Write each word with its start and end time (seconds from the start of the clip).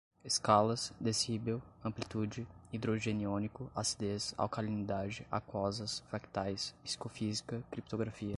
escalas, 0.25 0.91
decibel, 0.99 1.61
amplitude, 1.83 2.47
hidrogeniônico, 2.73 3.69
acidez, 3.75 4.33
alcalinidade, 4.37 5.25
aquosas, 5.29 5.99
fractais, 6.09 6.73
psicofísica, 6.83 7.61
criptografia 7.69 8.29